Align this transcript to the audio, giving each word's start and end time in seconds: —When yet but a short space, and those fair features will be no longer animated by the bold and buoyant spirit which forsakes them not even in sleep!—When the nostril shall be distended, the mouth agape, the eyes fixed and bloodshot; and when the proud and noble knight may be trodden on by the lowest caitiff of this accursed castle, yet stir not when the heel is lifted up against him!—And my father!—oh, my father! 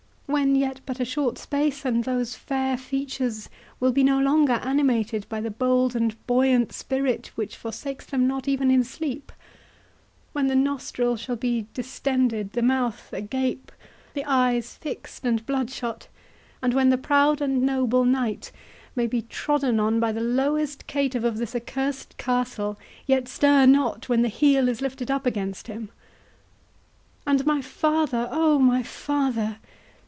—When 0.31 0.55
yet 0.55 0.79
but 0.85 1.01
a 1.01 1.05
short 1.05 1.37
space, 1.37 1.83
and 1.83 2.05
those 2.05 2.35
fair 2.35 2.77
features 2.77 3.49
will 3.81 3.91
be 3.91 4.01
no 4.01 4.17
longer 4.17 4.53
animated 4.63 5.27
by 5.27 5.41
the 5.41 5.51
bold 5.51 5.93
and 5.93 6.15
buoyant 6.25 6.71
spirit 6.71 7.33
which 7.35 7.57
forsakes 7.57 8.05
them 8.05 8.27
not 8.27 8.47
even 8.47 8.71
in 8.71 8.85
sleep!—When 8.85 10.47
the 10.47 10.55
nostril 10.55 11.17
shall 11.17 11.35
be 11.35 11.67
distended, 11.73 12.53
the 12.53 12.61
mouth 12.61 13.11
agape, 13.11 13.73
the 14.13 14.23
eyes 14.23 14.75
fixed 14.77 15.25
and 15.25 15.45
bloodshot; 15.45 16.07
and 16.61 16.73
when 16.73 16.91
the 16.91 16.97
proud 16.97 17.41
and 17.41 17.63
noble 17.63 18.05
knight 18.05 18.53
may 18.95 19.07
be 19.07 19.23
trodden 19.23 19.81
on 19.81 19.99
by 19.99 20.13
the 20.13 20.21
lowest 20.21 20.87
caitiff 20.87 21.25
of 21.25 21.39
this 21.39 21.53
accursed 21.55 22.15
castle, 22.15 22.79
yet 23.05 23.27
stir 23.27 23.65
not 23.65 24.07
when 24.07 24.21
the 24.21 24.29
heel 24.29 24.69
is 24.69 24.79
lifted 24.81 25.11
up 25.11 25.25
against 25.25 25.67
him!—And 25.67 27.45
my 27.45 27.61
father!—oh, 27.61 28.59
my 28.59 28.81
father! 28.81 29.57